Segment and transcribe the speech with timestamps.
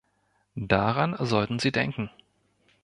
[0.55, 2.09] Daran sollten Sie denken.